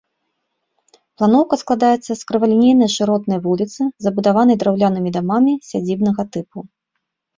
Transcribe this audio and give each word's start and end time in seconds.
Планоўка 1.21 1.55
складаецца 1.63 2.07
з 2.15 2.21
крывалінейнай 2.31 2.89
шыротнай 2.95 3.39
вуліцы, 3.45 3.81
забудаванай 4.07 4.55
драўлянымі 4.65 5.09
дамамі 5.19 5.53
сядзібнага 5.73 6.21
тыпу. 6.37 6.59